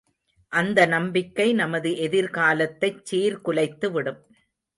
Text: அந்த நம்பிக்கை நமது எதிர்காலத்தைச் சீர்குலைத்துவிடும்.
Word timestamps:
அந்த 0.51 0.85
நம்பிக்கை 0.85 1.53
நமது 1.53 1.89
எதிர்காலத்தைச் 1.89 3.03
சீர்குலைத்துவிடும். 3.11 4.19